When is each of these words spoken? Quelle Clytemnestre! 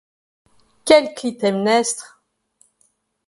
Quelle 0.83 1.13
Clytemnestre! 1.13 2.23